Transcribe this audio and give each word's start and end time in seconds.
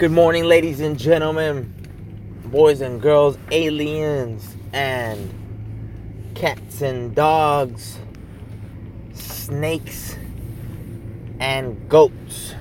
Good 0.00 0.12
morning, 0.12 0.44
ladies 0.44 0.80
and 0.80 0.98
gentlemen, 0.98 1.74
boys 2.46 2.80
and 2.80 3.02
girls, 3.02 3.36
aliens 3.50 4.56
and 4.72 5.30
cats 6.34 6.80
and 6.80 7.14
dogs, 7.14 7.98
snakes 9.12 10.16
and 11.38 11.86
goats. 11.90 12.54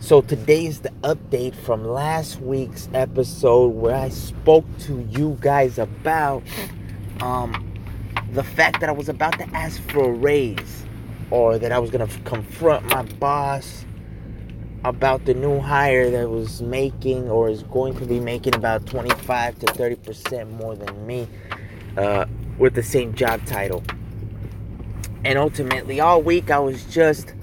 So, 0.00 0.20
today's 0.20 0.80
the 0.80 0.90
update 1.04 1.54
from 1.54 1.84
last 1.84 2.40
week's 2.40 2.88
episode 2.92 3.68
where 3.68 3.94
I 3.94 4.08
spoke 4.08 4.64
to 4.80 5.06
you 5.10 5.38
guys 5.40 5.78
about 5.78 6.42
um, 7.20 7.72
the 8.32 8.42
fact 8.42 8.80
that 8.80 8.88
I 8.88 8.92
was 8.92 9.08
about 9.08 9.38
to 9.38 9.48
ask 9.56 9.80
for 9.92 10.10
a 10.10 10.12
raise 10.12 10.84
or 11.30 11.56
that 11.56 11.70
I 11.70 11.78
was 11.78 11.90
going 11.90 12.08
to 12.08 12.18
confront 12.22 12.86
my 12.86 13.02
boss 13.02 13.84
about 14.84 15.24
the 15.26 15.34
new 15.34 15.60
hire 15.60 16.10
that 16.10 16.28
was 16.28 16.62
making 16.62 17.28
or 17.28 17.50
is 17.50 17.62
going 17.64 17.94
to 17.98 18.06
be 18.06 18.18
making 18.18 18.54
about 18.54 18.86
25 18.86 19.58
to 19.58 19.66
30 19.74 19.96
percent 19.96 20.50
more 20.52 20.74
than 20.74 21.06
me 21.06 21.28
uh, 21.96 22.24
with 22.58 22.74
the 22.74 22.82
same 22.82 23.14
job 23.14 23.44
title. 23.44 23.82
And 25.24 25.38
ultimately, 25.38 26.00
all 26.00 26.22
week 26.22 26.50
I 26.50 26.58
was 26.58 26.84
just 26.86 27.34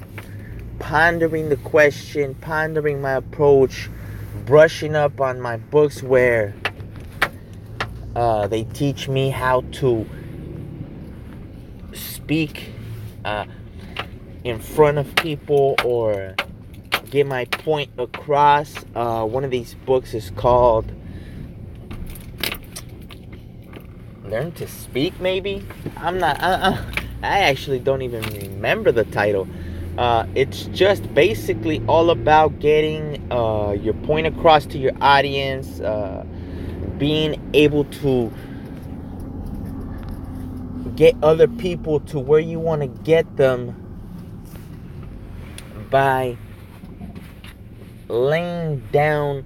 pondering 0.80 1.50
the 1.50 1.58
question, 1.58 2.34
pondering 2.36 3.02
my 3.02 3.14
approach, 3.14 3.90
brushing 4.46 4.96
up 4.96 5.22
on 5.22 5.40
my 5.40 5.58
books 5.58 6.02
where 6.02 6.56
uh, 8.16 8.48
they 8.48 8.64
teach 8.64 9.08
me 9.08 9.30
how 9.30 9.62
to 9.74 10.08
speak 11.94 12.72
uh, 13.26 13.46
in 14.44 14.60
front 14.60 14.98
of 14.98 15.16
people 15.18 15.76
or 15.84 16.36
get 17.10 17.26
my 17.26 17.46
point 17.46 17.90
across. 17.98 18.76
Uh, 18.96 19.26
one 19.26 19.44
of 19.44 19.52
these 19.52 19.74
books 19.86 20.14
is 20.14 20.32
called 20.32 20.92
Learn 24.26 24.52
to 24.54 24.68
Speak, 24.68 25.20
maybe? 25.20 25.66
I'm 25.98 26.20
not, 26.20 26.38
uh, 26.42 26.78
I 27.24 27.40
actually 27.40 27.80
don't 27.80 28.02
even 28.02 28.24
remember 28.42 28.92
the 28.92 29.06
title. 29.06 29.48
Uh, 29.98 30.28
it's 30.36 30.66
just 30.66 31.12
basically 31.14 31.82
all 31.88 32.10
about 32.12 32.60
getting 32.60 33.32
uh, 33.32 33.72
your 33.72 33.96
point 33.96 34.28
across 34.28 34.66
to 34.68 34.78
your 34.78 34.92
audience, 35.02 35.80
uh, 35.80 36.24
being 36.98 37.40
able 37.54 37.86
to 37.86 38.32
get 40.96 41.16
other 41.24 41.48
people 41.48 42.00
to 42.02 42.20
where 42.20 42.40
you 42.40 42.60
want 42.60 42.82
to 42.82 42.88
get 42.88 43.38
them 43.38 43.84
by 45.90 46.38
laying 48.08 48.80
down 48.92 49.46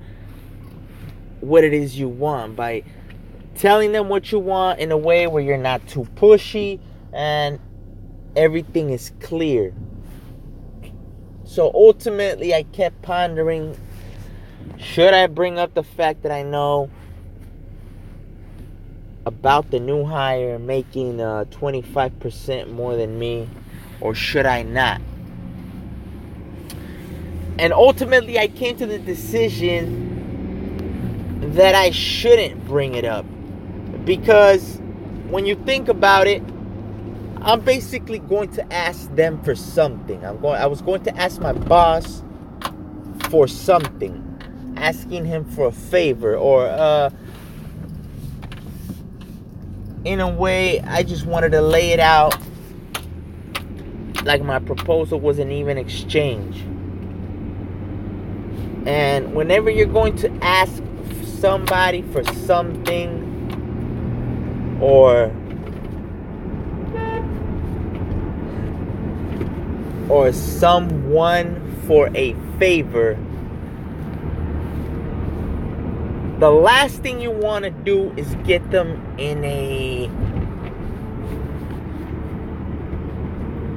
what 1.39 1.63
it 1.63 1.73
is 1.73 1.97
you 1.97 2.07
want 2.07 2.55
by 2.55 2.83
telling 3.55 3.91
them 3.91 4.09
what 4.09 4.31
you 4.31 4.39
want 4.39 4.79
in 4.79 4.91
a 4.91 4.97
way 4.97 5.27
where 5.27 5.41
you're 5.41 5.57
not 5.57 5.85
too 5.87 6.07
pushy 6.15 6.79
and 7.11 7.59
everything 8.35 8.91
is 8.91 9.11
clear. 9.19 9.73
So 11.43 11.71
ultimately, 11.73 12.53
I 12.53 12.63
kept 12.63 13.01
pondering 13.01 13.77
should 14.77 15.13
I 15.13 15.27
bring 15.27 15.59
up 15.59 15.73
the 15.73 15.83
fact 15.83 16.23
that 16.23 16.31
I 16.31 16.43
know 16.43 16.89
about 19.25 19.69
the 19.69 19.79
new 19.79 20.03
hire 20.05 20.57
making 20.57 21.21
uh, 21.21 21.45
25% 21.51 22.71
more 22.71 22.95
than 22.95 23.19
me, 23.19 23.47
or 23.99 24.15
should 24.15 24.45
I 24.45 24.63
not? 24.63 25.01
And 27.61 27.71
ultimately, 27.73 28.39
I 28.39 28.47
came 28.47 28.75
to 28.77 28.87
the 28.87 28.97
decision 28.97 30.09
that 31.53 31.75
I 31.75 31.91
shouldn't 31.91 32.65
bring 32.65 32.95
it 32.95 33.05
up. 33.05 33.23
Because 34.03 34.79
when 35.29 35.45
you 35.45 35.53
think 35.55 35.87
about 35.87 36.25
it, 36.25 36.41
I'm 37.43 37.61
basically 37.61 38.17
going 38.17 38.49
to 38.53 38.73
ask 38.73 39.13
them 39.15 39.43
for 39.43 39.53
something. 39.53 40.25
I'm 40.25 40.41
going 40.41 40.59
I 40.59 40.65
was 40.65 40.81
going 40.81 41.03
to 41.03 41.15
ask 41.15 41.39
my 41.39 41.53
boss 41.53 42.23
for 43.29 43.47
something. 43.47 44.27
Asking 44.77 45.23
him 45.25 45.45
for 45.45 45.67
a 45.67 45.71
favor 45.71 46.35
or 46.35 46.65
uh 46.65 47.11
in 50.03 50.19
a 50.19 50.27
way 50.27 50.79
I 50.81 51.03
just 51.03 51.27
wanted 51.27 51.51
to 51.51 51.61
lay 51.61 51.91
it 51.91 51.99
out 51.99 52.35
like 54.23 54.41
my 54.41 54.57
proposal 54.57 55.19
was 55.19 55.37
an 55.37 55.51
even 55.51 55.77
exchange. 55.77 56.63
And 58.85 59.35
whenever 59.35 59.69
you're 59.69 59.85
going 59.85 60.15
to 60.17 60.31
ask 60.43 60.81
somebody 61.39 62.01
for 62.01 62.23
something 62.23 63.27
or 64.81 65.31
or 70.09 70.33
someone 70.33 71.83
for 71.87 72.09
a 72.15 72.33
favor, 72.59 73.17
the 76.39 76.49
last 76.49 76.97
thing 77.03 77.21
you 77.21 77.31
want 77.31 77.65
to 77.65 77.71
do 77.71 78.11
is 78.17 78.33
get 78.43 78.71
them 78.71 78.99
in 79.19 79.43
a 79.45 80.09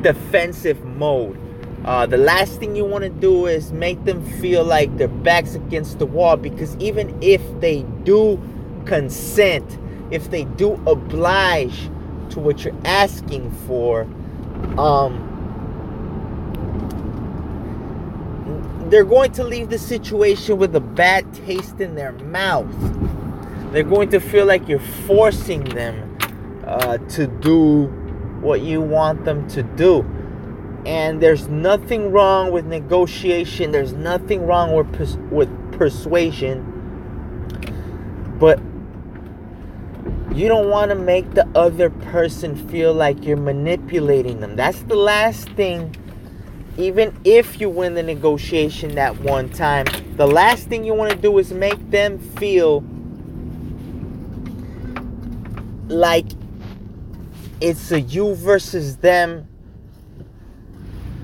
defensive 0.02 0.82
mode 0.84 1.38
uh, 1.84 2.06
the 2.06 2.16
last 2.16 2.58
thing 2.58 2.74
you 2.74 2.84
want 2.84 3.04
to 3.04 3.10
do 3.10 3.46
is 3.46 3.72
make 3.72 4.02
them 4.04 4.24
feel 4.40 4.64
like 4.64 4.96
their 4.96 5.08
backs 5.08 5.54
against 5.54 5.98
the 5.98 6.06
wall 6.06 6.36
because 6.36 6.76
even 6.76 7.16
if 7.22 7.42
they 7.60 7.82
do 8.04 8.40
consent, 8.86 9.78
if 10.10 10.30
they 10.30 10.44
do 10.44 10.72
oblige 10.86 11.90
to 12.30 12.40
what 12.40 12.64
you're 12.64 12.74
asking 12.84 13.50
for, 13.66 14.02
um, 14.78 15.30
they're 18.88 19.04
going 19.04 19.32
to 19.32 19.44
leave 19.44 19.68
the 19.68 19.78
situation 19.78 20.56
with 20.56 20.74
a 20.76 20.80
bad 20.80 21.32
taste 21.34 21.80
in 21.80 21.94
their 21.96 22.12
mouth. 22.12 22.72
They're 23.72 23.82
going 23.82 24.08
to 24.10 24.20
feel 24.20 24.46
like 24.46 24.68
you're 24.68 24.78
forcing 24.78 25.64
them 25.64 26.16
uh, 26.66 26.98
to 26.98 27.26
do 27.26 27.86
what 28.40 28.60
you 28.62 28.80
want 28.80 29.24
them 29.24 29.48
to 29.48 29.62
do. 29.62 30.02
And 30.86 31.20
there's 31.20 31.48
nothing 31.48 32.12
wrong 32.12 32.52
with 32.52 32.66
negotiation. 32.66 33.72
There's 33.72 33.94
nothing 33.94 34.46
wrong 34.46 34.74
with 34.74 34.92
pers- 34.92 35.16
with 35.30 35.48
persuasion. 35.72 36.70
But 38.38 38.60
you 40.34 40.48
don't 40.48 40.68
want 40.68 40.90
to 40.90 40.96
make 40.96 41.34
the 41.34 41.46
other 41.54 41.90
person 41.90 42.56
feel 42.68 42.92
like 42.92 43.24
you're 43.24 43.36
manipulating 43.36 44.40
them. 44.40 44.56
That's 44.56 44.82
the 44.82 44.96
last 44.96 45.48
thing. 45.50 45.94
Even 46.76 47.16
if 47.24 47.60
you 47.60 47.70
win 47.70 47.94
the 47.94 48.02
negotiation 48.02 48.96
that 48.96 49.20
one 49.20 49.48
time, 49.48 49.86
the 50.16 50.26
last 50.26 50.66
thing 50.66 50.84
you 50.84 50.92
want 50.92 51.12
to 51.12 51.16
do 51.16 51.38
is 51.38 51.52
make 51.52 51.90
them 51.90 52.18
feel 52.18 52.84
like 55.86 56.26
it's 57.60 57.92
a 57.92 58.00
you 58.00 58.34
versus 58.34 58.96
them 58.96 59.46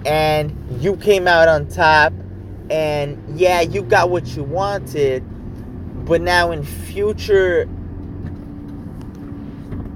and 0.07 0.83
you 0.83 0.97
came 0.97 1.29
out 1.29 1.49
on 1.49 1.69
top 1.69 2.13
and 2.71 3.39
yeah 3.39 3.61
you 3.61 3.83
got 3.83 4.11
what 4.11 4.27
you 4.37 4.43
wanted 4.43 5.23
but 6.07 6.21
now 6.21 6.51
in 6.51 6.63
future 6.63 7.63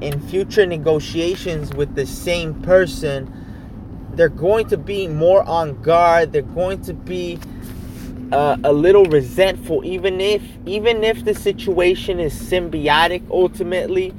in 0.00 0.20
future 0.28 0.66
negotiations 0.66 1.72
with 1.74 1.94
the 1.94 2.04
same 2.04 2.54
person 2.62 3.30
they're 4.14 4.28
going 4.28 4.68
to 4.68 4.76
be 4.76 5.08
more 5.08 5.42
on 5.44 5.80
guard 5.80 6.32
they're 6.32 6.42
going 6.42 6.80
to 6.82 6.92
be 6.92 7.38
uh, 8.32 8.56
a 8.64 8.72
little 8.72 9.04
resentful 9.06 9.84
even 9.84 10.20
if 10.20 10.42
even 10.66 11.04
if 11.04 11.24
the 11.24 11.34
situation 11.34 12.20
is 12.20 12.34
symbiotic 12.34 13.22
ultimately 13.30 14.10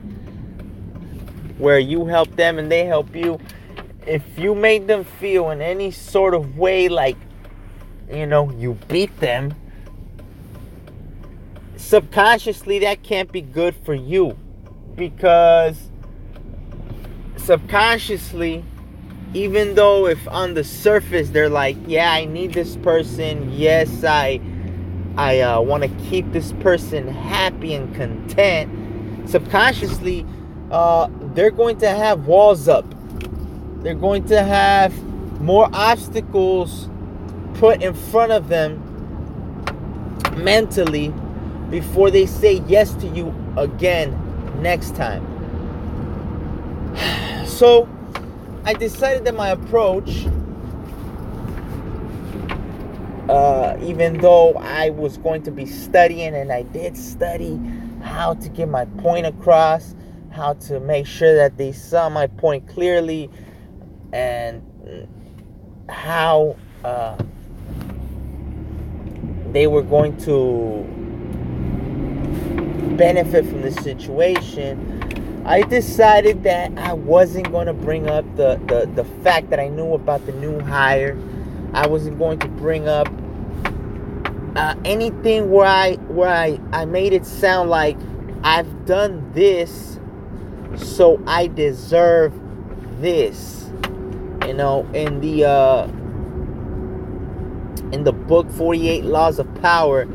where 1.57 1.79
you 1.79 2.05
help 2.05 2.33
them 2.35 2.57
and 2.57 2.71
they 2.71 2.85
help 2.85 3.15
you 3.15 3.39
if 4.05 4.23
you 4.37 4.53
made 4.55 4.87
them 4.87 5.03
feel 5.03 5.49
in 5.49 5.61
any 5.61 5.91
sort 5.91 6.33
of 6.33 6.57
way 6.57 6.87
like 6.87 7.17
you 8.11 8.25
know 8.25 8.51
you 8.51 8.77
beat 8.87 9.19
them 9.19 9.53
subconsciously 11.85 12.79
that 12.79 13.03
can't 13.03 13.31
be 13.31 13.41
good 13.41 13.75
for 13.83 13.93
you. 13.93 14.37
Because 14.95 15.89
subconsciously 17.37 18.63
even 19.33 19.75
though 19.75 20.07
if 20.07 20.25
on 20.29 20.53
the 20.53 20.63
surface 20.63 21.29
they're 21.29 21.49
like 21.49 21.75
yeah 21.85 22.11
i 22.11 22.25
need 22.25 22.53
this 22.53 22.75
person. 22.77 23.51
Yes 23.51 24.03
i 24.03 24.39
i 25.17 25.41
uh, 25.41 25.61
want 25.61 25.83
to 25.83 25.89
keep 26.09 26.31
this 26.31 26.53
person 26.53 27.07
happy 27.07 27.73
and 27.73 27.93
content 27.95 29.29
subconsciously 29.29 30.25
uh, 30.71 31.07
they're 31.33 31.51
going 31.51 31.77
to 31.77 31.89
have 31.89 32.25
walls 32.25 32.67
up 32.67 32.94
they're 33.85 33.93
going 33.93 34.23
to 34.25 34.41
have 34.41 34.91
more 35.39 35.69
obstacles 35.71 36.89
put 37.53 37.83
in 37.83 37.93
front 37.93 38.31
of 38.31 38.47
them 38.47 38.81
mentally 40.37 41.13
before 41.69 42.09
they 42.09 42.25
say 42.25 42.63
yes 42.67 42.95
to 42.95 43.07
you 43.09 43.31
again 43.57 44.11
next 44.61 44.95
time. 44.95 45.23
So 47.45 47.87
I 48.65 48.73
decided 48.73 49.23
that 49.25 49.35
my 49.35 49.49
approach, 49.49 50.25
uh, 53.29 53.77
even 53.81 54.17
though 54.17 54.55
I 54.55 54.89
was 54.89 55.17
going 55.19 55.43
to 55.43 55.51
be 55.51 55.65
studying 55.65 56.35
and 56.35 56.51
I 56.51 56.63
did 56.63 56.97
study 56.97 57.57
how 58.01 58.33
to 58.33 58.49
get 58.49 58.67
my 58.67 58.85
point 58.85 59.25
across, 59.27 59.95
how 60.31 60.53
to 60.53 60.81
make 60.81 61.05
sure 61.05 61.35
that 61.35 61.57
they 61.57 61.71
saw 61.71 62.09
my 62.09 62.27
point 62.27 62.67
clearly, 62.67 63.29
and 64.15 64.61
how 65.89 66.55
uh, 66.85 67.17
they 69.51 69.67
were 69.67 69.81
going 69.81 70.15
to 70.19 70.85
benefit 72.95 73.45
from 73.45 73.61
the 73.61 73.71
situation. 73.71 75.43
I 75.45 75.63
decided 75.63 76.43
that 76.43 76.71
I 76.77 76.93
wasn't 76.93 77.51
going 77.51 77.67
to 77.67 77.73
bring 77.73 78.07
up 78.07 78.23
the, 78.37 78.55
the, 78.67 78.89
the 78.95 79.03
fact 79.21 79.49
that 79.49 79.59
I 79.59 79.67
knew 79.67 79.93
about 79.93 80.25
the 80.25 80.31
new 80.31 80.61
hire. 80.61 81.17
I 81.73 81.85
wasn't 81.85 82.17
going 82.17 82.39
to 82.39 82.47
bring 82.47 82.87
up 82.87 83.09
uh, 84.55 84.75
anything 84.85 85.51
where 85.51 85.67
I 85.67 85.95
where 86.07 86.29
I, 86.29 86.57
I 86.71 86.85
made 86.85 87.11
it 87.11 87.25
sound 87.25 87.69
like 87.69 87.97
I've 88.43 88.85
done 88.85 89.29
this, 89.33 89.99
so 90.77 91.21
I 91.27 91.47
deserve 91.47 92.33
this. 93.01 93.64
You 94.45 94.53
know, 94.53 94.87
in 94.93 95.21
the 95.21 95.45
uh, 95.45 95.87
in 97.91 98.03
the 98.03 98.13
book 98.13 98.49
48 98.51 99.03
Laws 99.03 99.39
of 99.39 99.53
Power, 99.61 100.07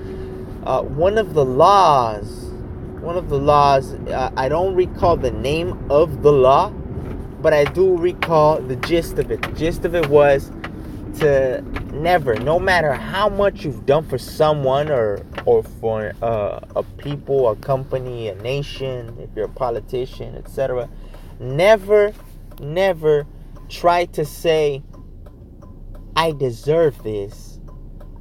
uh, 0.64 0.82
one 0.82 1.18
of 1.18 1.34
the 1.34 1.44
laws, 1.44 2.52
one 3.00 3.16
of 3.16 3.28
the 3.28 3.38
laws, 3.38 3.94
uh, 3.94 4.30
I 4.36 4.48
don't 4.48 4.74
recall 4.74 5.16
the 5.16 5.32
name 5.32 5.90
of 5.90 6.22
the 6.22 6.32
law, 6.32 6.70
but 7.40 7.52
I 7.52 7.64
do 7.64 7.96
recall 7.96 8.60
the 8.60 8.76
gist 8.76 9.18
of 9.18 9.32
it. 9.32 9.42
The 9.42 9.52
gist 9.52 9.84
of 9.84 9.94
it 9.96 10.08
was 10.08 10.52
to 11.18 11.62
never, 11.92 12.36
no 12.36 12.60
matter 12.60 12.92
how 12.92 13.28
much 13.28 13.64
you've 13.64 13.84
done 13.84 14.06
for 14.08 14.18
someone 14.18 14.90
or 14.90 15.26
or 15.44 15.64
for 15.64 16.12
uh, 16.22 16.60
a 16.76 16.82
people, 16.98 17.48
a 17.48 17.56
company, 17.56 18.28
a 18.28 18.34
nation, 18.36 19.16
if 19.18 19.30
you're 19.34 19.46
a 19.46 19.48
politician, 19.48 20.36
etc., 20.36 20.88
never, 21.40 22.12
never 22.60 23.26
try 23.70 24.04
to 24.06 24.24
say, 24.24 24.82
"I 26.16 26.32
deserve 26.32 27.02
this." 27.02 27.50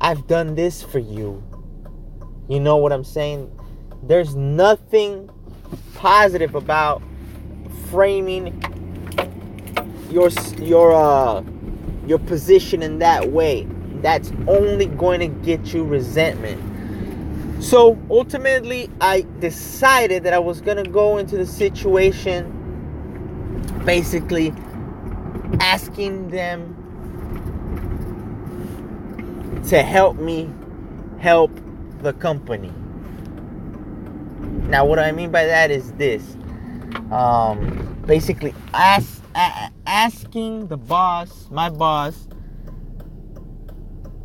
I've 0.02 0.28
done 0.28 0.56
this 0.56 0.82
for 0.82 1.00
you. 1.00 1.44
You 2.48 2.60
know 2.62 2.78
what 2.78 2.94
I'm 2.94 3.04
saying? 3.04 3.52
There's 4.04 4.34
nothing 4.34 5.30
positive 5.96 6.56
about 6.56 7.04
framing 7.90 8.64
your 10.10 10.30
your 10.58 10.94
uh 10.94 11.44
your 12.08 12.20
position 12.20 12.82
in 12.82 13.00
that 13.00 13.32
way. 13.32 13.68
That's 14.02 14.32
only 14.48 14.86
going 14.86 15.20
to 15.20 15.28
get 15.28 15.74
you 15.74 15.84
resentment. 15.84 16.64
So 17.62 18.00
ultimately, 18.10 18.90
I 19.02 19.26
decided 19.40 20.24
that 20.24 20.34
I 20.34 20.40
was 20.40 20.62
going 20.62 20.82
to 20.82 20.90
go 20.90 21.18
into 21.18 21.36
the 21.36 21.46
situation 21.46 22.56
basically 23.86 24.54
asking 25.60 26.30
them 26.30 26.76
to 29.68 29.82
help 29.82 30.18
me 30.18 30.50
help 31.20 31.52
the 32.02 32.14
company. 32.14 32.72
Now, 34.68 34.86
what 34.86 35.00
I 35.00 35.12
mean 35.12 35.32
by 35.32 35.46
that 35.46 35.72
is 35.72 35.92
this 35.94 36.38
um, 37.12 38.02
basically, 38.06 38.54
ask, 38.74 39.22
a- 39.36 39.72
asking 39.86 40.68
the 40.68 40.78
boss, 40.78 41.48
my 41.50 41.70
boss, 41.70 42.28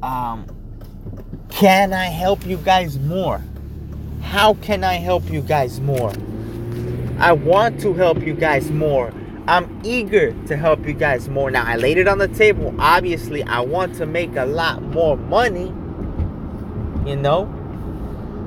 um, 0.02 0.46
can 1.50 1.92
I 1.92 2.06
help 2.06 2.46
you 2.46 2.58
guys 2.58 2.98
more? 2.98 3.42
How 4.22 4.54
can 4.54 4.84
I 4.84 4.94
help 4.94 5.30
you 5.30 5.40
guys 5.40 5.80
more? 5.80 6.12
I 7.18 7.32
want 7.32 7.80
to 7.80 7.94
help 7.94 8.22
you 8.22 8.34
guys 8.34 8.70
more. 8.70 9.12
I'm 9.46 9.80
eager 9.84 10.32
to 10.46 10.56
help 10.56 10.86
you 10.86 10.94
guys 10.94 11.28
more. 11.28 11.50
Now, 11.50 11.64
I 11.66 11.76
laid 11.76 11.98
it 11.98 12.08
on 12.08 12.16
the 12.16 12.28
table. 12.28 12.74
Obviously, 12.78 13.42
I 13.42 13.60
want 13.60 13.94
to 13.96 14.06
make 14.06 14.36
a 14.36 14.46
lot 14.46 14.82
more 14.82 15.18
money, 15.18 15.66
you 17.06 17.16
know? 17.16 17.50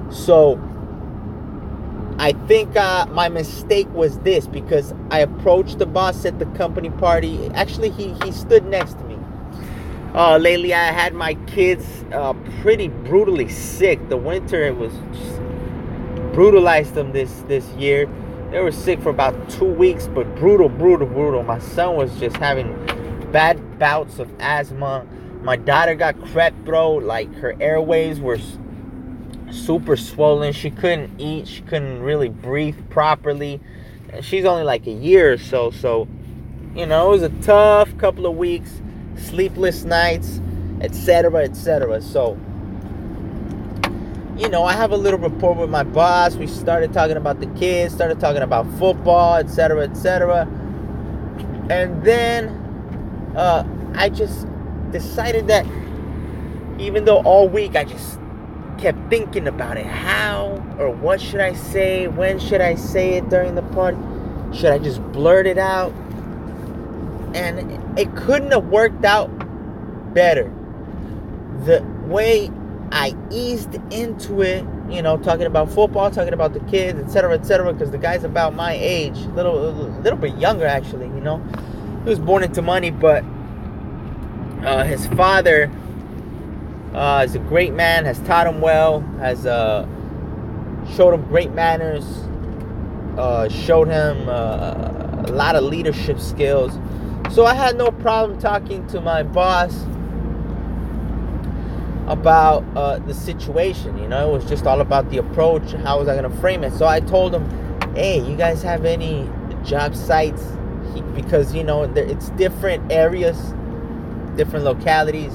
So, 0.09 0.59
I 2.17 2.31
think 2.47 2.75
uh, 2.75 3.05
my 3.11 3.29
mistake 3.29 3.87
was 3.93 4.17
this 4.19 4.47
because 4.47 4.91
I 5.11 5.19
approached 5.19 5.77
the 5.77 5.85
boss 5.85 6.25
at 6.25 6.39
the 6.39 6.47
company 6.47 6.89
party. 6.89 7.47
Actually, 7.53 7.91
he, 7.91 8.13
he 8.23 8.31
stood 8.31 8.65
next 8.65 8.97
to 8.97 9.03
me. 9.03 9.19
Uh, 10.15 10.39
lately, 10.39 10.73
I 10.73 10.85
had 10.85 11.13
my 11.13 11.35
kids 11.45 11.85
uh, 12.11 12.33
pretty 12.61 12.87
brutally 12.87 13.49
sick. 13.49 14.09
The 14.09 14.17
winter 14.17 14.63
it 14.63 14.77
was 14.77 14.93
brutalized 16.33 16.95
them 16.95 17.11
this 17.13 17.43
this 17.47 17.67
year 17.73 18.07
they 18.51 18.61
were 18.61 18.71
sick 18.71 19.01
for 19.01 19.09
about 19.09 19.49
two 19.49 19.65
weeks, 19.65 20.07
but 20.07 20.35
brutal, 20.35 20.69
brutal, 20.69 21.07
brutal. 21.07 21.43
My 21.43 21.59
son 21.59 21.95
was 21.95 22.17
just 22.19 22.37
having 22.37 22.73
bad 23.31 23.79
bouts 23.79 24.19
of 24.19 24.29
asthma. 24.39 25.05
My 25.41 25.55
daughter 25.55 25.95
got 25.95 26.15
strep 26.17 26.65
throat, 26.65 27.03
like 27.03 27.33
her 27.35 27.55
airways 27.59 28.19
were 28.19 28.39
super 29.51 29.95
swollen. 29.97 30.53
She 30.53 30.69
couldn't 30.69 31.19
eat, 31.19 31.47
she 31.47 31.61
couldn't 31.61 32.01
really 32.01 32.29
breathe 32.29 32.77
properly. 32.89 33.59
And 34.11 34.23
she's 34.23 34.45
only 34.45 34.63
like 34.63 34.87
a 34.87 34.91
year 34.91 35.33
or 35.33 35.37
so, 35.37 35.71
so 35.71 36.07
you 36.75 36.85
know, 36.85 37.07
it 37.07 37.11
was 37.19 37.23
a 37.23 37.41
tough 37.41 37.97
couple 37.97 38.27
of 38.27 38.37
weeks, 38.37 38.81
sleepless 39.17 39.83
nights, 39.83 40.39
etc., 40.81 41.43
etc. 41.43 42.01
So 42.01 42.39
you 44.37 44.49
know, 44.49 44.63
I 44.63 44.73
have 44.73 44.91
a 44.91 44.97
little 44.97 45.19
rapport 45.19 45.55
with 45.55 45.69
my 45.69 45.83
boss. 45.83 46.35
We 46.35 46.45
started 46.45 46.93
talking 46.93 47.17
about 47.17 47.39
the 47.39 47.47
kids, 47.47 47.93
started 47.93 48.19
talking 48.19 48.43
about 48.43 48.67
football, 48.77 49.35
etc., 49.35 49.83
etc. 49.83 50.47
And 51.69 52.03
then 52.03 52.49
uh, 53.35 53.67
I 53.95 54.09
just 54.09 54.47
decided 54.91 55.47
that 55.47 55.65
even 56.79 57.05
though 57.05 57.21
all 57.23 57.49
week 57.49 57.75
I 57.75 57.83
just 57.83 58.19
kept 58.77 59.09
thinking 59.09 59.47
about 59.47 59.77
it, 59.77 59.87
how 59.87 60.63
or 60.77 60.91
what 60.91 61.19
should 61.19 61.41
I 61.41 61.53
say? 61.53 62.07
When 62.07 62.39
should 62.39 62.61
I 62.61 62.75
say 62.75 63.15
it 63.15 63.29
during 63.29 63.55
the 63.55 63.63
party? 63.63 63.97
Should 64.53 64.71
I 64.71 64.77
just 64.77 65.01
blurt 65.11 65.47
it 65.47 65.57
out? 65.57 65.91
And 67.33 67.99
it 67.99 68.15
couldn't 68.15 68.51
have 68.51 68.67
worked 68.67 69.03
out 69.03 69.27
better. 70.13 70.53
The 71.65 71.83
way 72.05 72.51
I 72.91 73.15
eased 73.31 73.75
into 73.91 74.41
it, 74.41 74.65
you 74.89 75.01
know, 75.01 75.17
talking 75.17 75.45
about 75.45 75.71
football, 75.71 76.09
talking 76.09 76.33
about 76.33 76.53
the 76.53 76.59
kids, 76.61 76.99
etc., 76.99 77.33
etc. 77.33 77.73
Because 77.73 77.91
the 77.91 77.97
guy's 77.97 78.23
about 78.23 78.55
my 78.55 78.73
age, 78.73 79.17
little, 79.35 79.71
little 80.01 80.17
bit 80.17 80.37
younger 80.37 80.65
actually. 80.65 81.07
You 81.07 81.21
know, 81.21 81.37
he 82.03 82.09
was 82.09 82.19
born 82.19 82.43
into 82.43 82.61
money, 82.61 82.91
but 82.91 83.23
uh, 84.63 84.83
his 84.83 85.07
father 85.07 85.71
uh, 86.93 87.23
is 87.25 87.35
a 87.35 87.39
great 87.39 87.73
man, 87.73 88.05
has 88.05 88.19
taught 88.21 88.47
him 88.47 88.61
well, 88.61 89.01
has 89.19 89.45
uh, 89.45 89.85
showed 90.95 91.13
him 91.13 91.23
great 91.27 91.51
manners, 91.53 92.05
uh, 93.17 93.49
showed 93.49 93.87
him 93.87 94.29
uh, 94.29 95.25
a 95.25 95.31
lot 95.31 95.55
of 95.55 95.63
leadership 95.63 96.19
skills. 96.19 96.79
So 97.33 97.45
I 97.45 97.53
had 97.53 97.77
no 97.77 97.91
problem 97.91 98.39
talking 98.39 98.87
to 98.87 99.01
my 99.01 99.23
boss 99.23 99.85
about 102.07 102.63
uh, 102.75 102.99
the 102.99 103.13
situation. 103.13 103.97
You 103.97 104.07
know, 104.07 104.29
it 104.29 104.33
was 104.33 104.49
just 104.49 104.65
all 104.65 104.81
about 104.81 105.09
the 105.09 105.17
approach. 105.17 105.73
How 105.73 105.99
was 105.99 106.07
I 106.07 106.17
going 106.17 106.29
to 106.31 106.37
frame 106.39 106.63
it? 106.63 106.73
So 106.73 106.87
I 106.87 106.99
told 106.99 107.33
him, 107.33 107.47
"Hey, 107.95 108.19
you 108.27 108.35
guys 108.35 108.61
have 108.63 108.85
any 108.85 109.29
job 109.63 109.95
sites? 109.95 110.43
Because 111.13 111.53
you 111.53 111.63
know, 111.63 111.83
it's 111.83 112.29
different 112.31 112.91
areas, 112.91 113.37
different 114.35 114.65
localities. 114.65 115.33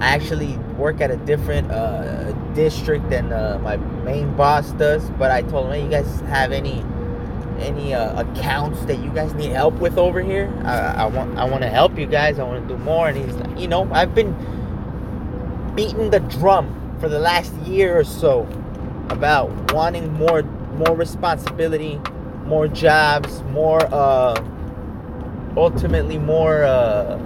I 0.00 0.14
actually 0.14 0.56
work 0.78 1.00
at 1.00 1.10
a 1.10 1.16
different 1.16 1.70
uh, 1.70 2.32
district 2.54 3.10
than 3.10 3.32
uh, 3.32 3.58
my 3.62 3.76
main 3.76 4.34
boss 4.36 4.70
does. 4.72 5.08
But 5.10 5.30
I 5.30 5.42
told 5.42 5.66
him, 5.66 5.72
"Hey, 5.72 5.84
you 5.84 5.90
guys 5.90 6.20
have 6.22 6.52
any?" 6.52 6.84
any 7.58 7.92
uh, 7.92 8.22
accounts 8.22 8.84
that 8.84 9.00
you 9.00 9.10
guys 9.10 9.34
need 9.34 9.50
help 9.50 9.74
with 9.80 9.98
over 9.98 10.20
here 10.20 10.48
I, 10.64 10.78
I 11.02 11.06
want 11.06 11.36
i 11.38 11.44
want 11.44 11.62
to 11.62 11.68
help 11.68 11.98
you 11.98 12.06
guys 12.06 12.38
i 12.38 12.44
want 12.44 12.62
to 12.62 12.72
do 12.72 12.80
more 12.84 13.08
and 13.08 13.18
he's 13.18 13.34
like 13.34 13.58
you 13.58 13.66
know 13.66 13.90
i've 13.92 14.14
been 14.14 14.32
beaten 15.78 16.10
the 16.10 16.18
drum 16.18 16.96
for 16.98 17.08
the 17.08 17.20
last 17.20 17.54
year 17.58 17.96
or 17.96 18.02
so 18.02 18.42
about 19.10 19.48
wanting 19.72 20.12
more 20.14 20.42
more 20.74 20.96
responsibility, 20.96 22.00
more 22.46 22.66
jobs, 22.66 23.42
more 23.44 23.78
uh, 23.94 24.34
ultimately 25.56 26.18
more 26.18 26.64
uh, 26.64 27.16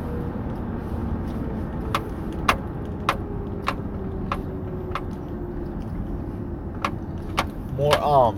more 7.72 7.98
um 8.02 8.36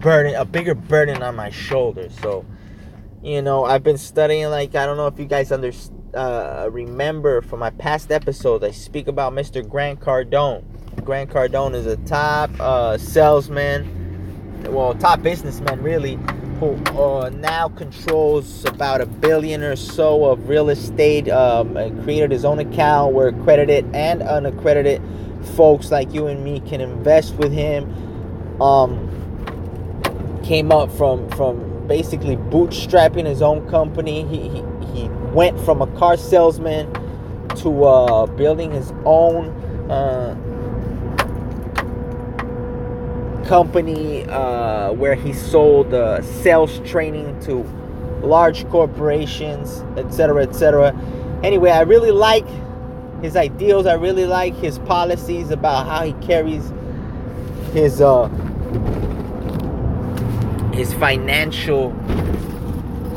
burden 0.00 0.34
a 0.34 0.44
bigger 0.44 0.74
burden 0.74 1.22
on 1.22 1.36
my 1.36 1.50
shoulders. 1.50 2.18
So, 2.20 2.44
you 3.22 3.42
know, 3.42 3.64
I've 3.64 3.84
been 3.84 3.96
studying 3.96 4.50
like 4.50 4.74
I 4.74 4.86
don't 4.86 4.96
know 4.96 5.06
if 5.06 5.20
you 5.20 5.26
guys 5.26 5.52
understand 5.52 5.95
uh, 6.16 6.68
remember 6.72 7.42
from 7.42 7.60
my 7.60 7.70
past 7.70 8.10
episodes, 8.10 8.64
I 8.64 8.70
speak 8.70 9.06
about 9.06 9.32
Mr. 9.32 9.66
Grant 9.66 10.00
Cardone. 10.00 10.64
Grant 11.04 11.30
Cardone 11.30 11.74
is 11.74 11.86
a 11.86 11.96
top 11.98 12.50
uh, 12.58 12.96
salesman, 12.98 14.64
well, 14.72 14.94
top 14.94 15.22
businessman 15.22 15.82
really, 15.82 16.18
who 16.58 16.74
uh, 16.98 17.28
now 17.28 17.68
controls 17.68 18.64
about 18.64 19.00
a 19.02 19.06
billion 19.06 19.62
or 19.62 19.76
so 19.76 20.24
of 20.24 20.48
real 20.48 20.70
estate. 20.70 21.28
Um, 21.28 21.74
created 22.02 22.30
his 22.30 22.44
own 22.44 22.58
account 22.58 23.14
where 23.14 23.28
accredited 23.28 23.84
and 23.94 24.22
unaccredited 24.22 25.02
folks 25.54 25.90
like 25.90 26.12
you 26.14 26.26
and 26.26 26.42
me 26.42 26.60
can 26.60 26.80
invest 26.80 27.34
with 27.34 27.52
him. 27.52 27.92
Um, 28.60 29.12
came 30.42 30.72
up 30.72 30.90
from 30.92 31.28
from 31.30 31.86
basically 31.86 32.36
bootstrapping 32.36 33.26
his 33.26 33.42
own 33.42 33.68
company. 33.68 34.24
He 34.24 34.48
he, 34.48 34.62
went 35.36 35.60
from 35.60 35.82
a 35.82 35.86
car 35.98 36.16
salesman 36.16 36.90
to 37.54 37.84
uh, 37.84 38.24
building 38.24 38.70
his 38.70 38.90
own 39.04 39.50
uh, 39.90 40.34
company 43.46 44.24
uh, 44.24 44.92
where 44.92 45.14
he 45.14 45.34
sold 45.34 45.92
uh, 45.92 46.22
sales 46.22 46.80
training 46.86 47.38
to 47.40 47.58
large 48.22 48.66
corporations, 48.70 49.84
etc., 49.98 50.42
etc. 50.42 50.98
Anyway, 51.44 51.70
I 51.70 51.82
really 51.82 52.12
like 52.12 52.46
his 53.20 53.36
ideals. 53.36 53.84
I 53.84 53.94
really 53.94 54.24
like 54.24 54.54
his 54.54 54.78
policies 54.80 55.50
about 55.50 55.86
how 55.86 56.02
he 56.02 56.14
carries 56.26 56.72
his 57.74 58.00
uh, 58.00 58.28
his 60.72 60.94
financial 60.94 61.90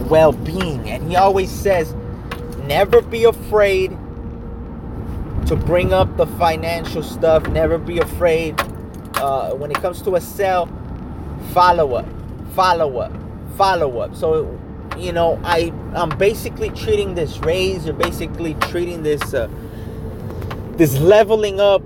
well-being, 0.09 0.89
and 0.89 1.07
he 1.07 1.15
always 1.15 1.49
says, 1.49 1.95
"Never 2.69 3.01
be 3.01 3.25
afraid." 3.25 3.97
To 5.47 5.55
bring 5.55 5.93
up 5.93 6.15
the 6.15 6.27
financial 6.37 7.01
stuff, 7.01 7.47
never 7.47 7.79
be 7.79 7.97
afraid 7.97 8.53
uh, 9.15 9.51
when 9.55 9.71
it 9.71 9.77
comes 9.77 9.99
to 10.03 10.15
a 10.15 10.21
sale, 10.21 10.67
follow 11.53 11.95
up, 11.95 12.05
follow 12.53 12.97
up, 12.99 13.11
follow 13.57 13.97
up. 13.97 14.15
So, 14.15 14.59
you 14.95 15.11
know, 15.11 15.39
I 15.43 15.73
I'm 15.95 16.13
basically 16.17 16.69
treating 16.69 17.15
this 17.15 17.39
raise 17.39 17.87
or 17.87 17.93
basically 17.93 18.53
treating 18.69 19.01
this 19.01 19.33
uh, 19.33 19.49
this 20.77 20.99
leveling 20.99 21.59
up 21.59 21.81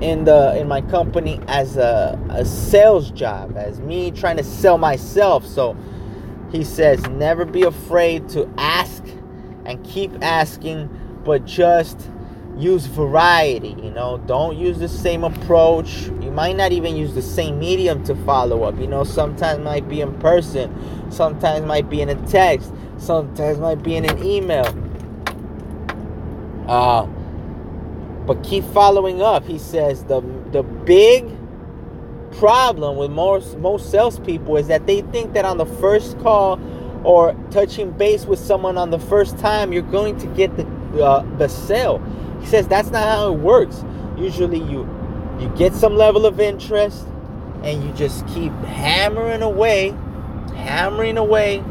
in 0.00 0.24
the 0.24 0.56
in 0.60 0.68
my 0.68 0.82
company 0.82 1.40
as 1.48 1.76
a, 1.76 2.16
a 2.30 2.44
sales 2.44 3.10
job, 3.10 3.56
as 3.56 3.80
me 3.80 4.12
trying 4.12 4.36
to 4.36 4.44
sell 4.44 4.78
myself. 4.78 5.44
So 5.44 5.76
he 6.50 6.64
says, 6.64 7.06
never 7.08 7.44
be 7.44 7.62
afraid 7.62 8.28
to 8.30 8.48
ask 8.56 9.04
and 9.64 9.84
keep 9.84 10.12
asking, 10.22 10.88
but 11.24 11.44
just 11.44 12.10
use 12.56 12.86
variety 12.86 13.76
you 13.82 13.90
know? 13.90 14.18
Don't 14.26 14.56
use 14.56 14.78
the 14.78 14.88
same 14.88 15.24
approach. 15.24 16.06
You 16.20 16.30
might 16.30 16.56
not 16.56 16.72
even 16.72 16.96
use 16.96 17.14
the 17.14 17.22
same 17.22 17.58
medium 17.58 18.02
to 18.04 18.14
follow 18.24 18.64
up 18.64 18.78
you 18.78 18.86
know? 18.86 19.04
Sometimes 19.04 19.62
might 19.62 19.88
be 19.88 20.00
in 20.00 20.18
person. 20.18 20.74
Sometimes 21.10 21.66
might 21.66 21.88
be 21.88 22.00
in 22.00 22.08
a 22.08 22.26
text. 22.26 22.72
Sometimes 22.96 23.58
might 23.58 23.82
be 23.82 23.96
in 23.96 24.04
an 24.08 24.22
email. 24.24 24.66
Uh 26.66 27.06
but 28.26 28.42
keep 28.42 28.64
following 28.64 29.22
up 29.22 29.46
he 29.46 29.58
says. 29.58 30.04
The 30.04 30.20
the 30.50 30.62
big 30.62 31.37
problem 32.38 32.96
with 32.96 33.10
most 33.10 33.58
most 33.58 33.90
salespeople 33.90 34.56
is 34.56 34.68
that 34.68 34.86
they 34.86 35.02
think 35.02 35.34
that 35.34 35.44
on 35.44 35.58
the 35.58 35.66
first 35.66 36.18
call 36.20 36.60
or 37.04 37.34
touching 37.50 37.90
base 37.92 38.26
with 38.26 38.38
someone 38.38 38.78
on 38.78 38.90
the 38.90 38.98
first 38.98 39.38
time 39.38 39.72
you're 39.72 39.82
going 39.82 40.16
to 40.18 40.26
get 40.28 40.56
the 40.56 40.64
uh, 41.04 41.22
the 41.38 41.48
sale 41.48 42.02
he 42.40 42.46
says 42.46 42.68
that's 42.68 42.90
not 42.90 43.06
how 43.06 43.32
it 43.32 43.38
works. 43.38 43.84
Usually 44.16 44.58
you 44.58 44.88
you 45.40 45.48
get 45.56 45.74
some 45.74 45.96
level 45.96 46.26
of 46.26 46.40
interest 46.40 47.06
and 47.62 47.82
you 47.84 47.92
just 47.92 48.26
keep 48.28 48.52
hammering 48.64 49.42
away, 49.42 49.94
hammering 50.54 51.16
away 51.16 51.62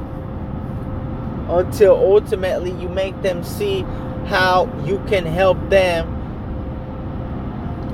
until 1.50 1.96
ultimately 1.96 2.72
you 2.72 2.90
make 2.90 3.22
them 3.22 3.44
see 3.44 3.82
how 4.28 4.70
you 4.86 5.02
can 5.08 5.26
help 5.26 5.58
them 5.70 6.14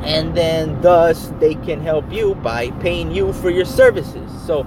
and 0.03 0.35
then 0.35 0.81
thus 0.81 1.31
they 1.39 1.55
can 1.55 1.81
help 1.81 2.11
you 2.11 2.35
by 2.35 2.71
paying 2.81 3.11
you 3.11 3.33
for 3.33 3.49
your 3.49 3.65
services. 3.65 4.29
So 4.45 4.65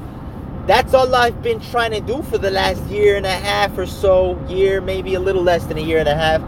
that's 0.67 0.95
all 0.95 1.15
I've 1.15 1.43
been 1.43 1.61
trying 1.61 1.93
to 1.93 2.01
do 2.01 2.23
for 2.23 2.39
the 2.39 2.51
last 2.51 2.83
year 2.87 3.17
and 3.17 3.27
a 3.27 3.31
half 3.31 3.77
or 3.79 3.87
so, 3.87 4.39
year, 4.49 4.81
maybe 4.81 5.15
a 5.15 5.21
little 5.21 5.43
less 5.43 5.65
than 5.67 5.79
a 5.79 5.83
year 5.83 5.99
and 5.99 6.09
a 6.09 6.15
half 6.17 6.41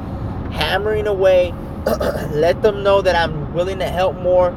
hammering 0.52 1.06
away. 1.06 1.54
let 2.32 2.62
them 2.62 2.82
know 2.82 3.00
that 3.02 3.14
I'm 3.14 3.54
willing 3.54 3.78
to 3.78 3.88
help 3.88 4.16
more. 4.16 4.50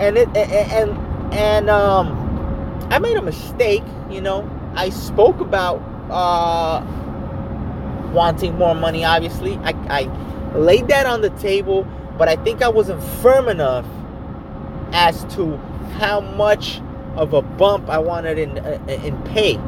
And 0.00 0.16
it 0.16 0.28
and 0.36 0.96
and 1.32 1.70
um, 1.70 2.08
I 2.90 2.98
made 2.98 3.16
a 3.16 3.22
mistake. 3.22 3.82
You 4.10 4.20
know, 4.20 4.48
I 4.74 4.90
spoke 4.90 5.40
about 5.40 5.76
uh, 6.10 6.84
wanting 8.12 8.56
more 8.56 8.74
money. 8.74 9.04
Obviously, 9.04 9.56
I, 9.58 9.70
I 9.88 10.56
laid 10.56 10.88
that 10.88 11.06
on 11.06 11.20
the 11.20 11.30
table, 11.30 11.86
but 12.18 12.28
I 12.28 12.36
think 12.36 12.62
I 12.62 12.68
wasn't 12.68 13.02
firm 13.22 13.48
enough 13.48 13.86
as 14.92 15.24
to 15.36 15.56
how 15.98 16.20
much 16.20 16.80
of 17.16 17.32
a 17.32 17.42
bump 17.42 17.88
I 17.88 17.98
wanted 17.98 18.38
in 18.38 18.58
uh, 18.58 18.78
in 18.88 19.20
pay. 19.22 19.58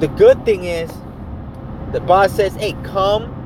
The 0.00 0.08
good 0.08 0.44
thing 0.44 0.64
is, 0.64 0.90
the 1.92 2.00
boss 2.00 2.32
says, 2.32 2.54
"Hey, 2.54 2.74
come 2.84 3.36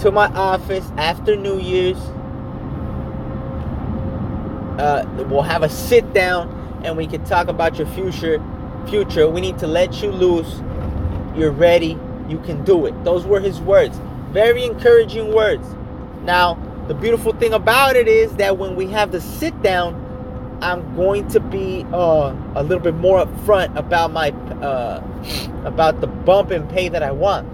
to 0.00 0.10
my 0.10 0.26
office 0.28 0.90
after 0.96 1.36
New 1.36 1.58
Year's. 1.58 1.98
Uh, 4.78 5.06
we'll 5.30 5.42
have 5.42 5.62
a 5.62 5.68
sit 5.68 6.12
down 6.12 6.52
and 6.84 6.96
we 6.96 7.06
can 7.06 7.24
talk 7.24 7.48
about 7.48 7.78
your 7.78 7.86
future. 7.88 8.42
Future, 8.88 9.28
we 9.28 9.40
need 9.40 9.58
to 9.58 9.66
let 9.66 10.02
you 10.02 10.10
loose. 10.10 10.60
You're 11.34 11.50
ready. 11.50 11.98
You 12.28 12.38
can 12.44 12.62
do 12.64 12.86
it. 12.86 13.04
Those 13.04 13.24
were 13.24 13.40
his 13.40 13.60
words. 13.60 13.98
Very 14.30 14.64
encouraging 14.64 15.32
words. 15.32 15.66
Now, 16.24 16.54
the 16.88 16.94
beautiful 16.94 17.32
thing 17.32 17.52
about 17.52 17.96
it 17.96 18.06
is 18.06 18.32
that 18.36 18.58
when 18.58 18.76
we 18.76 18.86
have 18.88 19.12
the 19.12 19.20
sit 19.20 19.60
down, 19.62 20.02
I'm 20.62 20.94
going 20.94 21.28
to 21.28 21.40
be 21.40 21.84
uh, 21.92 22.34
a 22.54 22.62
little 22.62 22.82
bit 22.82 22.94
more 22.94 23.24
upfront 23.24 23.76
about 23.76 24.12
my 24.12 24.30
uh, 24.30 25.02
about 25.64 26.00
the 26.00 26.06
bump 26.06 26.50
in 26.50 26.66
pay 26.68 26.88
that 26.88 27.02
I 27.02 27.10
want. 27.10 27.48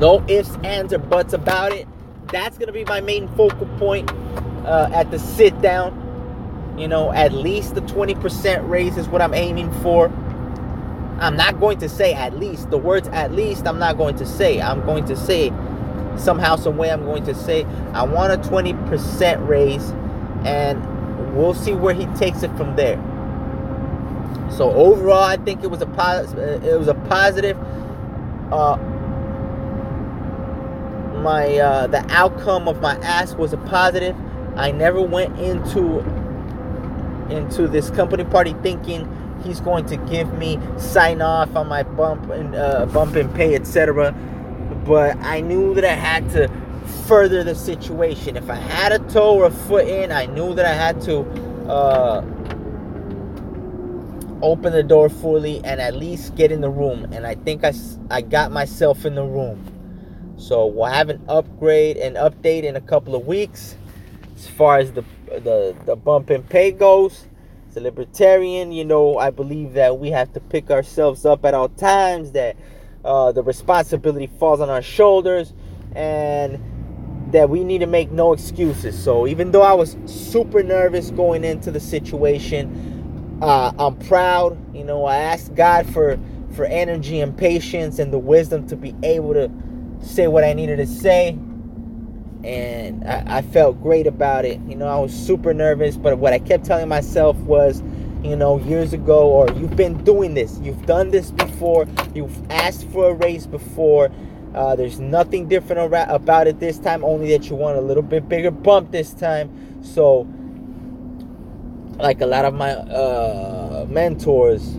No 0.00 0.24
ifs, 0.28 0.56
ands, 0.64 0.92
or 0.92 0.98
buts 0.98 1.32
about 1.32 1.72
it. 1.72 1.86
That's 2.32 2.58
to 2.58 2.72
be 2.72 2.84
my 2.84 3.00
main 3.00 3.28
focal 3.36 3.66
point 3.78 4.10
uh, 4.64 4.90
at 4.92 5.10
the 5.10 5.18
sit 5.18 5.60
down. 5.62 6.02
You 6.78 6.88
know, 6.88 7.12
at 7.12 7.32
least 7.32 7.74
the 7.74 7.80
20% 7.82 8.68
raise 8.68 8.98
is 8.98 9.08
what 9.08 9.22
I'm 9.22 9.32
aiming 9.32 9.72
for. 9.80 10.08
I'm 11.20 11.36
not 11.36 11.58
going 11.60 11.78
to 11.78 11.88
say 11.88 12.12
at 12.12 12.38
least. 12.38 12.70
The 12.70 12.76
words 12.76 13.08
at 13.08 13.32
least, 13.32 13.66
I'm 13.66 13.78
not 13.78 13.96
going 13.96 14.16
to 14.16 14.26
say. 14.26 14.60
I'm 14.60 14.84
going 14.84 15.06
to 15.06 15.16
say 15.16 15.50
somehow, 16.18 16.56
some 16.56 16.76
way, 16.76 16.90
I'm 16.90 17.04
going 17.04 17.24
to 17.24 17.34
say 17.34 17.64
I 17.92 18.04
want 18.04 18.32
a 18.32 18.48
20% 18.48 19.46
raise, 19.46 19.90
and 20.44 21.36
we'll 21.36 21.54
see 21.54 21.74
where 21.74 21.94
he 21.94 22.06
takes 22.16 22.42
it 22.42 22.54
from 22.56 22.76
there. 22.76 22.96
So 24.50 24.70
overall, 24.72 25.22
I 25.22 25.36
think 25.36 25.62
it 25.64 25.70
was 25.70 25.82
a 25.82 25.86
positive. 25.86 26.64
It 26.64 26.78
was 26.78 26.88
a 26.88 26.94
positive. 26.94 27.58
Uh, 28.52 28.76
my 31.22 31.58
uh, 31.58 31.86
the 31.88 32.04
outcome 32.10 32.68
of 32.68 32.80
my 32.80 32.96
ask 32.98 33.36
was 33.36 33.52
a 33.52 33.56
positive. 33.58 34.16
I 34.56 34.70
never 34.70 35.02
went 35.02 35.38
into 35.38 35.98
into 37.30 37.66
this 37.66 37.90
company 37.90 38.24
party 38.24 38.54
thinking 38.62 39.08
he's 39.44 39.60
going 39.60 39.84
to 39.86 39.96
give 39.96 40.32
me 40.34 40.58
sign 40.78 41.20
off 41.20 41.54
on 41.56 41.68
my 41.68 41.82
bump 41.82 42.30
and 42.30 42.54
uh, 42.54 42.86
bump 42.86 43.16
and 43.16 43.34
pay, 43.34 43.54
etc. 43.54 44.14
But 44.86 45.16
I 45.18 45.40
knew 45.40 45.74
that 45.74 45.84
I 45.84 45.94
had 45.94 46.30
to 46.30 46.48
further 47.06 47.42
the 47.42 47.54
situation. 47.54 48.36
If 48.36 48.48
I 48.50 48.56
had 48.56 48.92
a 48.92 48.98
toe 49.10 49.36
or 49.36 49.46
a 49.46 49.50
foot 49.50 49.86
in, 49.88 50.12
I 50.12 50.26
knew 50.26 50.54
that 50.54 50.64
I 50.64 50.72
had 50.72 51.00
to 51.02 51.20
uh, 51.68 52.24
open 54.42 54.72
the 54.72 54.82
door 54.82 55.08
fully 55.08 55.60
and 55.64 55.80
at 55.80 55.96
least 55.96 56.36
get 56.36 56.52
in 56.52 56.60
the 56.60 56.70
room. 56.70 57.12
And 57.12 57.26
I 57.26 57.34
think 57.34 57.64
I, 57.64 57.72
I 58.10 58.20
got 58.20 58.52
myself 58.52 59.04
in 59.04 59.14
the 59.14 59.24
room. 59.24 59.72
So 60.36 60.66
we'll 60.66 60.86
have 60.86 61.08
an 61.08 61.22
upgrade 61.28 61.96
and 61.96 62.16
update 62.16 62.64
in 62.64 62.76
a 62.76 62.80
couple 62.80 63.14
of 63.14 63.26
weeks 63.26 63.74
as 64.36 64.46
far 64.46 64.78
as 64.78 64.92
the 64.92 65.02
the 65.26 65.74
the 65.86 65.96
bump 65.96 66.30
in 66.30 66.42
pay 66.42 66.70
goes. 66.70 67.26
As 67.70 67.76
a 67.76 67.80
libertarian, 67.80 68.70
you 68.70 68.84
know, 68.84 69.18
I 69.18 69.30
believe 69.30 69.72
that 69.72 69.98
we 69.98 70.10
have 70.10 70.32
to 70.34 70.40
pick 70.40 70.70
ourselves 70.70 71.24
up 71.24 71.44
at 71.44 71.54
all 71.54 71.70
times. 71.70 72.32
That 72.32 72.56
uh, 73.04 73.32
the 73.32 73.42
responsibility 73.42 74.26
falls 74.26 74.60
on 74.60 74.70
our 74.70 74.82
shoulders, 74.82 75.52
and 75.94 76.60
that 77.32 77.50
we 77.50 77.64
need 77.64 77.78
to 77.78 77.86
make 77.86 78.10
no 78.12 78.32
excuses. 78.32 78.96
So 79.02 79.26
even 79.26 79.50
though 79.50 79.62
I 79.62 79.72
was 79.72 79.96
super 80.06 80.62
nervous 80.62 81.10
going 81.10 81.44
into 81.44 81.70
the 81.70 81.80
situation, 81.80 83.38
uh, 83.42 83.72
I'm 83.78 83.96
proud. 83.96 84.56
You 84.74 84.84
know, 84.84 85.04
I 85.04 85.16
asked 85.16 85.54
God 85.54 85.86
for 85.92 86.18
for 86.54 86.64
energy 86.64 87.20
and 87.20 87.36
patience 87.36 87.98
and 87.98 88.12
the 88.12 88.18
wisdom 88.18 88.66
to 88.68 88.76
be 88.76 88.94
able 89.02 89.34
to 89.34 89.50
say 90.00 90.26
what 90.26 90.44
I 90.44 90.54
needed 90.54 90.76
to 90.76 90.86
say. 90.86 91.36
And 92.44 93.04
I, 93.04 93.38
I 93.38 93.42
felt 93.42 93.82
great 93.82 94.06
about 94.06 94.44
it. 94.44 94.60
You 94.66 94.76
know, 94.76 94.86
I 94.86 94.98
was 94.98 95.12
super 95.12 95.52
nervous, 95.52 95.96
but 95.96 96.18
what 96.18 96.32
I 96.32 96.38
kept 96.38 96.64
telling 96.64 96.88
myself 96.88 97.36
was, 97.38 97.82
you 98.28 98.36
know, 98.36 98.58
years 98.58 98.92
ago, 98.92 99.28
or 99.28 99.48
you've 99.52 99.76
been 99.76 100.02
doing 100.04 100.34
this, 100.34 100.58
you've 100.62 100.84
done 100.86 101.10
this 101.10 101.30
before, 101.30 101.86
you've 102.14 102.50
asked 102.50 102.86
for 102.88 103.10
a 103.10 103.14
raise 103.14 103.46
before. 103.46 104.10
Uh, 104.54 104.74
there's 104.74 104.98
nothing 104.98 105.48
different 105.48 105.92
about 105.92 106.46
it 106.46 106.58
this 106.60 106.78
time, 106.78 107.04
only 107.04 107.30
that 107.30 107.48
you 107.50 107.56
want 107.56 107.76
a 107.76 107.80
little 107.80 108.02
bit 108.02 108.28
bigger 108.28 108.50
bump 108.50 108.90
this 108.90 109.12
time. 109.12 109.50
So, 109.82 110.26
like 111.98 112.20
a 112.20 112.26
lot 112.26 112.44
of 112.44 112.54
my 112.54 112.72
uh, 112.72 113.86
mentors 113.88 114.76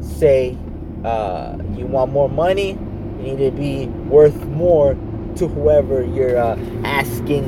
say, 0.00 0.56
uh, 1.04 1.56
you 1.74 1.86
want 1.86 2.12
more 2.12 2.28
money, 2.28 2.70
you 2.70 3.34
need 3.34 3.38
to 3.38 3.50
be 3.50 3.86
worth 3.86 4.44
more 4.46 4.94
to 5.36 5.48
whoever 5.48 6.04
you're 6.04 6.36
uh, 6.38 6.58
asking 6.84 7.44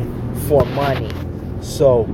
for 0.49 0.64
money. 0.66 1.11
So, 1.61 2.09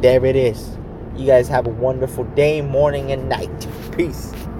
there 0.00 0.24
it 0.24 0.36
is. 0.36 0.76
You 1.16 1.26
guys 1.26 1.46
have 1.48 1.66
a 1.66 1.70
wonderful 1.70 2.24
day, 2.24 2.60
morning, 2.60 3.12
and 3.12 3.28
night. 3.28 3.68
Peace. 3.96 4.32